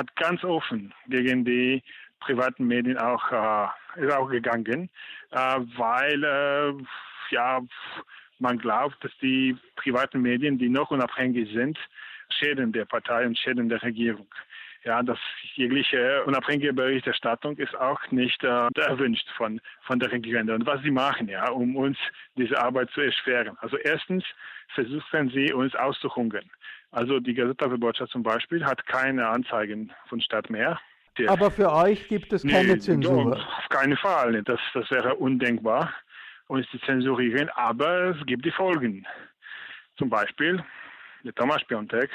[0.00, 1.82] hat ganz offen gegen die
[2.20, 4.88] privaten Medien auch, äh, ist auch gegangen,
[5.30, 6.72] äh, weil äh,
[7.30, 7.60] ja,
[8.38, 11.78] man glaubt, dass die privaten Medien, die noch unabhängig sind,
[12.30, 14.28] schäden der Partei und schäden der Regierung.
[14.84, 15.18] Ja, das
[15.54, 20.48] jegliche unabhängige Berichterstattung ist auch nicht äh, erwünscht von, von der Regierung.
[20.48, 21.98] Und was sie machen, ja, um uns
[22.36, 23.58] diese Arbeit zu erschweren.
[23.60, 24.24] Also erstens
[24.74, 26.50] versuchen sie uns auszuhungern.
[26.92, 30.80] Also die Gazeta Wyborcza zum Beispiel hat keine Anzeigen von Stadt mehr.
[31.18, 33.36] Der, Aber für euch gibt es keine nee, Zensur?
[33.36, 34.42] auf keinen Fall.
[34.44, 35.92] Das, das wäre undenkbar,
[36.46, 37.48] uns zu zensurieren.
[37.50, 39.06] Aber es gibt die Folgen.
[39.98, 40.64] Zum Beispiel
[41.22, 42.10] der Thomas Piontek,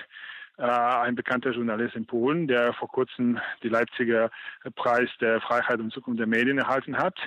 [0.58, 4.32] ein bekannter Journalist in Polen, der vor kurzem die Leipziger
[4.76, 7.18] Preis der Freiheit und Zukunft der Medien erhalten hat.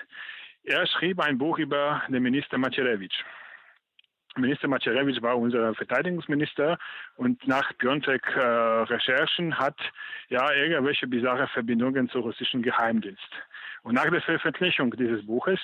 [0.64, 3.22] Er schrieb ein Buch über den Minister Macierewitsch.
[4.38, 6.78] Minister Macerewicz war unser Verteidigungsminister
[7.16, 9.76] und nach Piontek-Recherchen äh, hat
[10.28, 13.30] ja irgendwelche bizarre Verbindungen zum russischen Geheimdienst.
[13.82, 15.60] Und nach der Veröffentlichung dieses Buches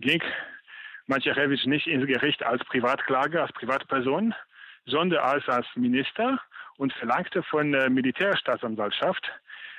[0.00, 0.22] ging
[1.06, 4.34] Macerewicz nicht ins Gericht als Privatklage, als Privatperson,
[4.86, 6.38] sondern als, Minister
[6.76, 9.30] und verlangte von der Militärstaatsanwaltschaft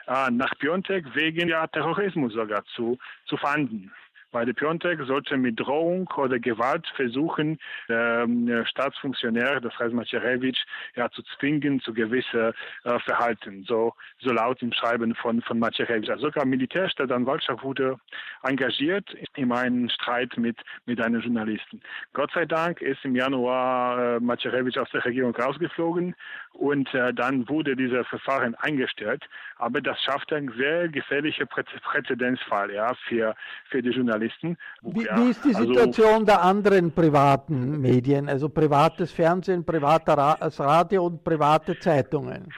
[0.07, 3.91] äh, nach Piontek wegen ja, Terrorismus sogar zu, zu fahnden
[4.35, 10.61] weil der Piontek sollte mit Drohung oder Gewalt versuchen, ähm, Staatsfunktionäre, das heißt Macerewitsch,
[10.95, 12.51] ja, zu zwingen zu gewissen
[12.83, 13.63] äh, Verhalten.
[13.65, 16.09] So, so laut im Schreiben von, von Macerewitsch.
[16.09, 17.97] Also sogar Militärstaatsanwaltschaft wurde
[18.43, 21.79] engagiert in einen Streit mit, mit einem Journalisten.
[22.11, 26.13] Gott sei Dank ist im Januar äh, Macerewitsch aus der Regierung rausgeflogen
[26.51, 29.23] und äh, dann wurde dieser Verfahren eingestellt.
[29.57, 33.33] Aber das schafft einen sehr gefährlichen Präzedenzfall ja, für,
[33.69, 34.24] für die Journalisten.
[34.25, 34.57] Journalisten.
[34.81, 40.59] Wie, wie ist die also Situation also, der anderen privaten Medien, also privates Fernsehen, privates
[40.59, 42.51] Radio und private Zeitungen?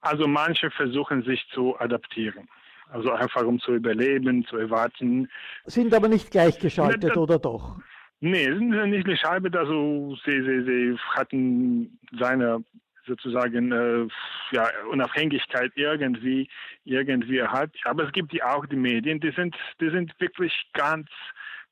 [0.00, 2.48] Also manche versuchen sich zu adaptieren.
[2.90, 5.28] Also einfach um zu überleben, zu erwarten.
[5.64, 7.78] Sind aber nicht gleichgeschaltet, das, oder doch?
[8.20, 9.56] Nee, sind nicht geschaltet.
[9.56, 12.62] Also sie, sie, sie hatten seine
[13.06, 14.08] sozusagen äh,
[14.52, 16.48] ja, Unabhängigkeit irgendwie
[16.84, 17.70] irgendwie hat.
[17.84, 21.08] Aber es gibt die auch die Medien, die sind die sind wirklich ganz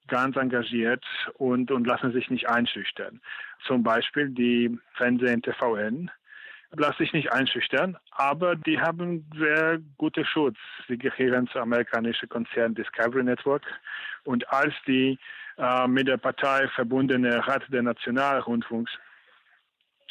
[0.09, 3.21] ganz engagiert und und lassen sich nicht einschüchtern.
[3.67, 6.11] Zum Beispiel die Fernsehen TVN
[6.75, 10.57] lassen sich nicht einschüchtern, aber die haben sehr gute Schutz.
[10.89, 13.63] Sie gehören zum amerikanischen Konzern Discovery Network
[14.25, 15.19] und als die
[15.59, 18.91] äh, mit der Partei verbundene Rat der Nationalrundfunks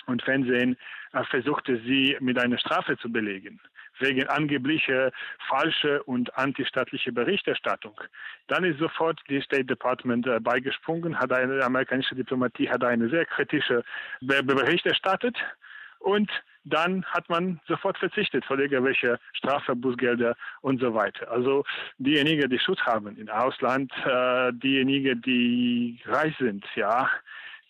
[0.08, 0.78] und Fernsehen
[1.14, 3.60] äh, versuchte sie mit einer Strafe zu belegen,
[4.00, 5.12] wegen angeblicher
[5.48, 8.00] falsche und antistaatliche Berichterstattung.
[8.48, 13.26] Dann ist sofort die State Department äh, beigesprungen, hat eine amerikanische Diplomatie hat eine sehr
[13.26, 13.84] kritische
[14.22, 15.38] Bericht erstattet
[16.00, 16.30] und
[16.64, 21.32] dann hat man sofort verzichtet von irgendwelche Strafe, Bußgelder und so weiter.
[21.32, 21.64] Also
[21.98, 27.10] diejenigen, die Schutz haben im Ausland, äh, diejenigen, die reich sind, ja,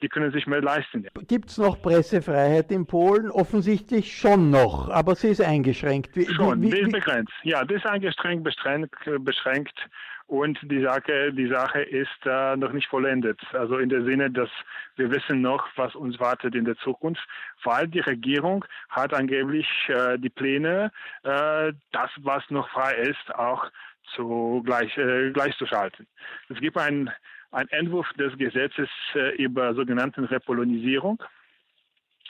[0.01, 1.07] die können sich mehr leisten.
[1.27, 3.29] Gibt es noch Pressefreiheit in Polen?
[3.31, 6.15] Offensichtlich schon noch, aber sie ist eingeschränkt.
[6.15, 7.33] Wie, schon, wie, wie, die ist begrenzt.
[7.43, 9.89] Ja, das ist eingeschränkt, beschränkt, beschränkt
[10.31, 13.41] und die Sache, die Sache ist äh, noch nicht vollendet.
[13.51, 14.47] Also in der Sinne, dass
[14.95, 17.21] wir wissen noch, was uns wartet in der Zukunft,
[17.65, 20.89] weil die Regierung hat angeblich äh, die Pläne,
[21.23, 23.69] äh, das, was noch frei ist, auch
[24.15, 26.07] zu gleich, äh, gleichzuschalten.
[26.47, 27.09] Es gibt einen
[27.51, 31.21] ein Entwurf des Gesetzes äh, über sogenannte Repolonisierung.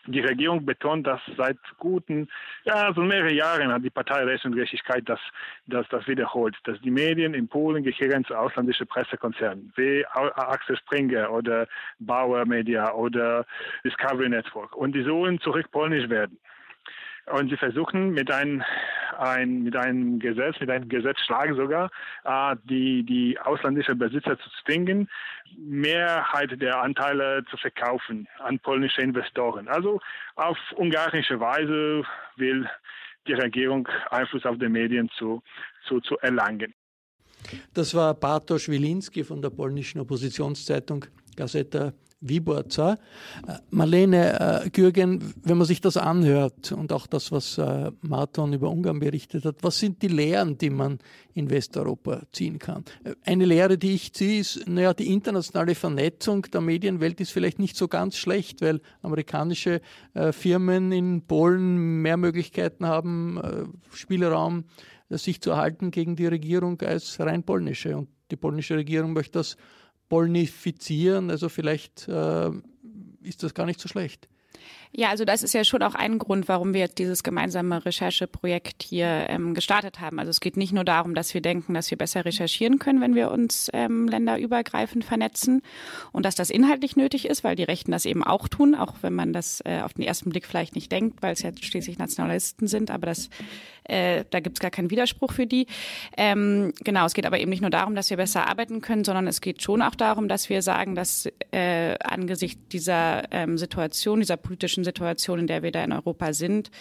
[0.07, 2.27] Die Regierung betont das seit guten,
[2.63, 5.19] ja, so mehrere Jahren hat die Partei Recht und Gerechtigkeit das,
[5.67, 11.31] das, das wiederholt, dass die Medien in Polen gehören zu ausländischen Pressekonzernen, wie Axel Springer
[11.31, 11.67] oder
[11.99, 13.45] Bauer Media oder
[13.86, 14.75] Discovery Network.
[14.75, 16.39] Und die sollen zurück polnisch werden.
[17.27, 18.63] Und sie versuchen mit einem,
[19.17, 21.91] ein, mit einem Gesetz, mit einem Gesetzschlag sogar,
[22.23, 25.10] äh, die, die ausländischen Besitzer zu zwingen,
[25.57, 29.67] Mehrheit der Anteile zu verkaufen an polnische Investoren.
[29.67, 29.99] Also
[30.36, 32.03] auf ungarische Weise
[32.38, 32.67] will
[33.27, 35.43] die Regierung Einfluss auf die Medien zu,
[35.88, 36.73] zu, zu erlangen.
[37.73, 41.05] Das war Bartosz Wilinski von der polnischen Oppositionszeitung
[41.36, 42.97] Gazeta Wiborza.
[43.47, 48.53] Äh, Marlene äh, Gürgen, wenn man sich das anhört und auch das, was äh, Marton
[48.53, 50.99] über Ungarn berichtet hat, was sind die Lehren, die man
[51.34, 52.86] in Westeuropa ziehen kann?
[53.03, 57.60] Äh, eine Lehre, die ich ziehe, ist, naja, die internationale Vernetzung der Medienwelt ist vielleicht
[57.60, 59.81] nicht so ganz schlecht, weil amerikanische
[60.13, 64.65] äh, Firmen in Polen mehr Möglichkeiten haben, äh, Spielraum
[65.10, 67.97] sich zu erhalten gegen die Regierung als rein polnische.
[67.97, 69.57] Und die polnische Regierung möchte das
[70.12, 71.32] polnifizieren.
[71.32, 72.50] Also vielleicht äh,
[73.21, 74.28] ist das gar nicht so schlecht.
[74.93, 79.25] Ja, also das ist ja schon auch ein Grund, warum wir dieses gemeinsame Rechercheprojekt hier
[79.30, 80.19] ähm, gestartet haben.
[80.19, 83.15] Also es geht nicht nur darum, dass wir denken, dass wir besser recherchieren können, wenn
[83.15, 85.62] wir uns ähm, länderübergreifend vernetzen
[86.12, 89.13] und dass das inhaltlich nötig ist, weil die Rechten das eben auch tun, auch wenn
[89.13, 92.67] man das äh, auf den ersten Blick vielleicht nicht denkt, weil es ja schließlich Nationalisten
[92.67, 93.30] sind, aber das
[93.84, 95.67] äh, da gibt es gar keinen Widerspruch für die.
[96.17, 99.27] Ähm, genau, es geht aber eben nicht nur darum, dass wir besser arbeiten können, sondern
[99.27, 104.38] es geht schon auch darum, dass wir sagen, dass äh, angesichts dieser ähm, Situation, dieser
[104.38, 106.72] politischen Situation, in der wir da in Europa sind,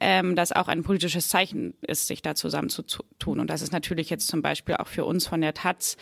[0.00, 3.40] ähm, das auch ein politisches Zeichen ist, sich da zusammenzutun.
[3.40, 5.96] Und das ist natürlich jetzt zum Beispiel auch für uns von der Taz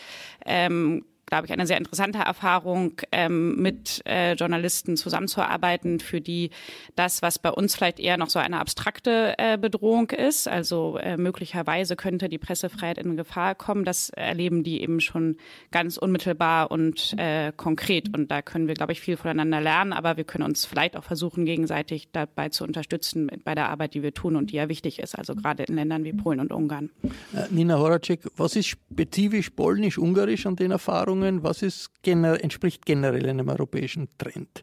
[0.44, 6.50] ähm, glaube ich, eine sehr interessante Erfahrung, ähm, mit äh, Journalisten zusammenzuarbeiten, für die
[6.94, 11.16] das, was bei uns vielleicht eher noch so eine abstrakte äh, Bedrohung ist, also äh,
[11.16, 15.38] möglicherweise könnte die Pressefreiheit in Gefahr kommen, das erleben die eben schon
[15.70, 18.14] ganz unmittelbar und äh, konkret.
[18.14, 21.04] Und da können wir, glaube ich, viel voneinander lernen, aber wir können uns vielleicht auch
[21.04, 24.98] versuchen, gegenseitig dabei zu unterstützen bei der Arbeit, die wir tun und die ja wichtig
[24.98, 26.90] ist, also gerade in Ländern wie Polen und Ungarn.
[27.34, 31.21] Äh, Nina Horacek, was ist spezifisch polnisch-ungarisch an den Erfahrungen?
[31.22, 31.42] Erfahrungen?
[31.42, 34.62] Was ist entspricht generell einem europäischen Trend?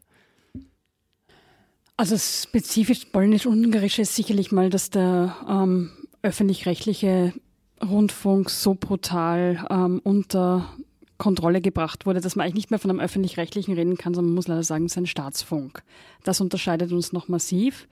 [1.96, 5.90] Also spezifisch polnisch-ungarisch ist sicherlich mal, dass der ähm,
[6.22, 7.34] öffentlich-rechtliche
[7.82, 10.74] Rundfunk so brutal ähm, unter
[11.18, 14.36] Kontrolle gebracht wurde, dass man eigentlich nicht mehr von einem öffentlich-rechtlichen reden kann, sondern man
[14.36, 15.82] muss leider sagen, es ist ein Staatsfunk.
[16.24, 17.86] Das unterscheidet uns noch massiv.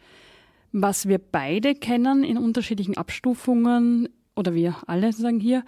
[0.72, 5.64] Was wir beide kennen in unterschiedlichen Abstufungen, oder wir alle sagen hier,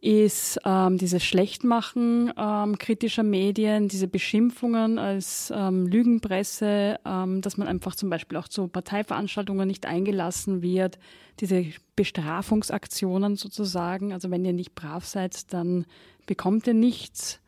[0.00, 7.68] ist ähm, dieses Schlechtmachen ähm, kritischer Medien, diese Beschimpfungen als ähm, Lügenpresse, ähm, dass man
[7.68, 10.98] einfach zum Beispiel auch zu Parteiveranstaltungen nicht eingelassen wird,
[11.40, 14.14] diese Bestrafungsaktionen sozusagen.
[14.14, 15.84] Also wenn ihr nicht brav seid, dann
[16.26, 17.40] bekommt ihr nichts.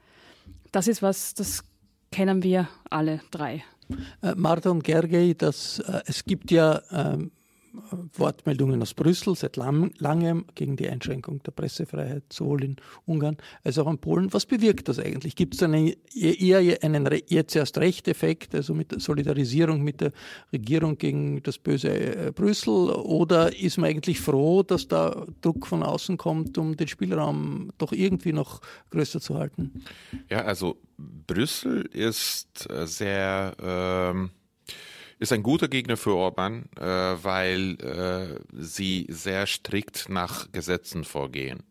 [0.72, 1.64] Das ist was, das
[2.12, 3.64] kennen wir alle drei.
[4.22, 5.52] Äh, Marta und Gergely, äh,
[6.06, 7.30] es gibt ja ähm,
[8.14, 13.78] Wortmeldungen aus Brüssel seit lang, langem gegen die Einschränkung der Pressefreiheit, sowohl in Ungarn als
[13.78, 14.32] auch in Polen.
[14.32, 15.36] Was bewirkt das eigentlich?
[15.36, 20.12] Gibt es eine, eher einen jetzt erst Recht-Effekt, also mit der Solidarisierung mit der
[20.52, 22.90] Regierung gegen das böse äh, Brüssel?
[22.90, 27.92] Oder ist man eigentlich froh, dass da Druck von außen kommt, um den Spielraum doch
[27.92, 28.60] irgendwie noch
[28.90, 29.84] größer zu halten?
[30.28, 33.56] Ja, also Brüssel ist äh, sehr.
[33.60, 34.30] Ähm
[35.18, 41.62] ist ein guter Gegner für Orban, äh, weil äh, sie sehr strikt nach Gesetzen vorgehen.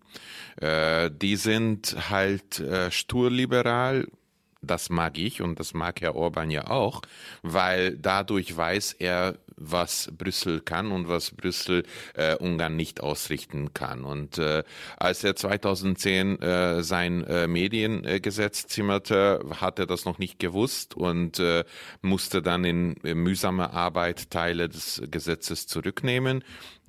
[0.57, 4.07] Äh, die sind halt äh, sturliberal,
[4.61, 7.01] das mag ich und das mag Herr Orban ja auch,
[7.43, 14.03] weil dadurch weiß er, was Brüssel kann und was Brüssel äh, Ungarn nicht ausrichten kann.
[14.03, 14.63] Und äh,
[14.97, 21.39] als er 2010 äh, sein äh, Mediengesetz zimmerte, hat er das noch nicht gewusst und
[21.39, 21.63] äh,
[22.01, 26.43] musste dann in mühsamer Arbeit Teile des Gesetzes zurücknehmen.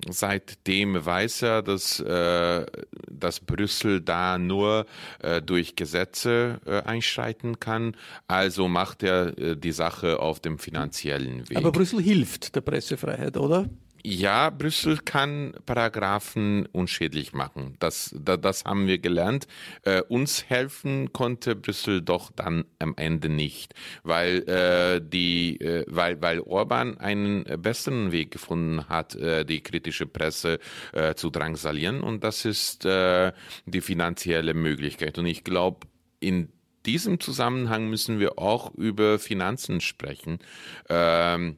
[0.07, 2.65] Seitdem weiß er, dass, äh,
[3.09, 4.85] dass Brüssel da nur
[5.19, 7.95] äh, durch Gesetze äh, einschreiten kann.
[8.27, 11.57] Also macht er äh, die Sache auf dem finanziellen Weg.
[11.57, 13.69] Aber Brüssel hilft der Pressefreiheit, oder?
[14.09, 17.75] Ja, Brüssel kann Paragraphen unschädlich machen.
[17.79, 19.47] Das, das, das haben wir gelernt.
[19.83, 26.21] Äh, uns helfen konnte Brüssel doch dann am Ende nicht, weil, äh, die, äh, weil,
[26.21, 30.59] weil Orban einen besseren Weg gefunden hat, äh, die kritische Presse
[30.93, 32.01] äh, zu drangsalieren.
[32.01, 33.33] Und das ist äh,
[33.65, 35.17] die finanzielle Möglichkeit.
[35.17, 35.87] Und ich glaube,
[36.21, 36.49] in
[36.85, 40.39] diesem Zusammenhang müssen wir auch über Finanzen sprechen.
[40.87, 41.57] Ähm,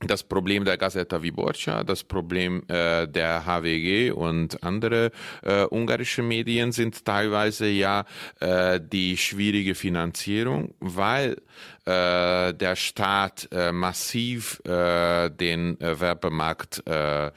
[0.00, 5.10] das Problem der Gazeta Wyborcza, das Problem äh, der HWG und andere
[5.42, 8.04] äh, ungarische Medien sind teilweise ja
[8.40, 11.38] äh, die schwierige Finanzierung, weil
[11.86, 17.32] äh, der Staat äh, massiv äh, den äh, Werbemarkt äh, äh,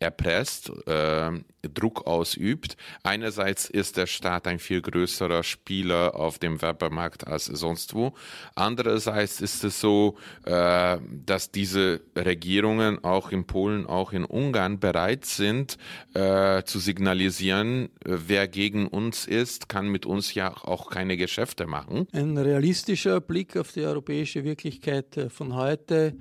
[0.00, 1.30] erpresst, äh,
[1.62, 2.76] Druck ausübt.
[3.02, 8.14] Einerseits ist der Staat ein viel größerer Spieler auf dem Werbemarkt als sonst wo.
[8.54, 15.24] Andererseits ist es so, äh, dass diese Regierungen auch in Polen, auch in Ungarn bereit
[15.24, 15.78] sind
[16.14, 22.06] äh, zu signalisieren, wer gegen uns ist, kann mit uns ja auch keine Geschäfte machen.
[22.12, 26.16] Ein realistischer Blick auf die europäische Wirklichkeit äh, von heute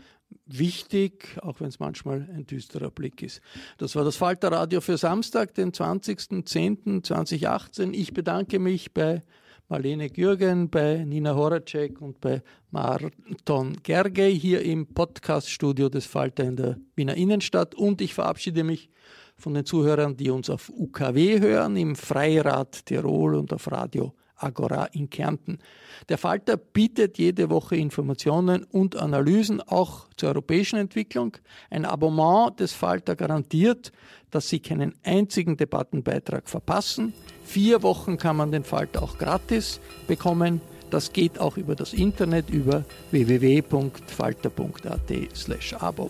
[0.58, 3.42] wichtig, auch wenn es manchmal ein düsterer Blick ist.
[3.78, 7.94] Das war das Falterradio für Samstag, den 20.10.2018.
[7.94, 9.22] Ich bedanke mich bei
[9.68, 12.42] Marlene Gürgen, bei Nina Horacek und bei
[12.72, 17.76] Marton Gergely hier im Podcaststudio des Falter in der Wiener Innenstadt.
[17.76, 18.90] Und ich verabschiede mich
[19.38, 24.86] von den Zuhörern, die uns auf UKW hören, im Freirad Tirol und auf Radio Agora
[24.86, 25.60] in Kärnten.
[26.08, 31.36] Der Falter bietet jede Woche Informationen und Analysen auch zur europäischen Entwicklung.
[31.70, 33.92] Ein Abonnement des Falter garantiert,
[34.32, 37.14] dass Sie keinen einzigen Debattenbeitrag verpassen.
[37.44, 40.62] Vier Wochen kann man den Falter auch gratis bekommen.
[40.90, 46.10] Das geht auch über das Internet über www.falter.at/abo.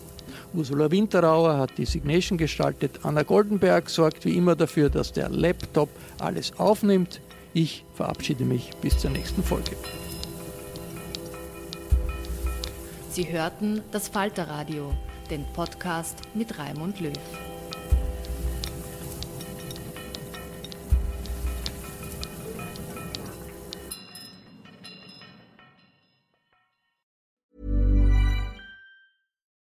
[0.54, 3.00] Ursula Winterauer hat die Signation gestaltet.
[3.02, 7.20] Anna Goldenberg sorgt wie immer dafür, dass der Laptop alles aufnimmt.
[7.52, 9.76] Ich verabschiede mich bis zur nächsten Folge.
[13.10, 14.94] Sie hörten das Falterradio,
[15.30, 17.12] den Podcast mit Raimund Löw.